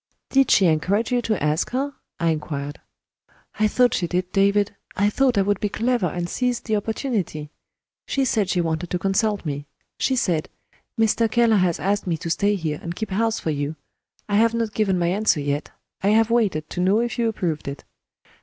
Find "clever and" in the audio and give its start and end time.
5.69-6.27